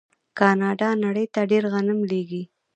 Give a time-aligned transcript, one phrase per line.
[0.39, 2.43] کاناډا نړۍ ته ډیر غنم لیږي.